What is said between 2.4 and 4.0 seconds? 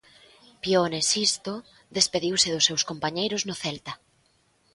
dos seus compañeiros no Celta.